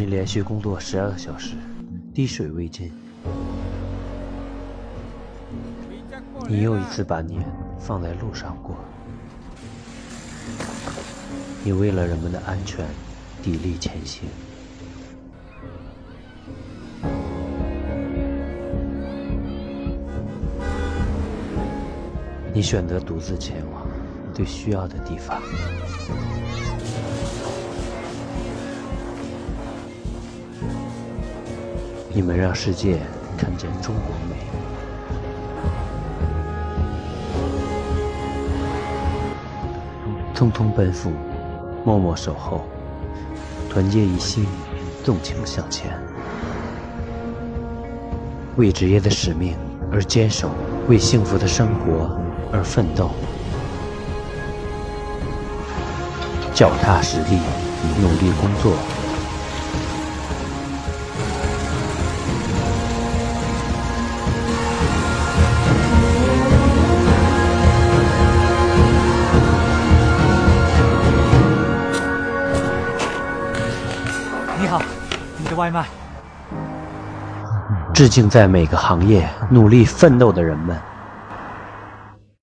[0.00, 1.56] 你连续工作十二个小时，
[2.14, 2.90] 滴水未进。
[6.48, 7.44] 你又一次把年
[7.78, 8.74] 放在路上过。
[11.62, 12.86] 你为了人们的安全，
[13.44, 14.26] 砥砺前行。
[22.54, 23.86] 你选择独自前往
[24.32, 25.42] 最需要的地方。
[32.12, 32.98] 你们让世界
[33.38, 34.34] 看见中国美。
[40.34, 41.12] 匆匆奔赴，
[41.84, 42.64] 默默守候，
[43.70, 44.44] 团结一心，
[45.04, 45.96] 纵情向前。
[48.56, 49.54] 为职业的使命
[49.92, 50.50] 而坚守，
[50.88, 52.18] 为幸福的生活
[52.52, 53.10] 而奋斗。
[56.52, 57.38] 脚踏实地，
[58.00, 58.99] 努力工作。
[74.70, 74.80] 好，
[75.36, 75.84] 你的外卖。
[77.92, 80.80] 致敬在每个行业努力奋斗的人们。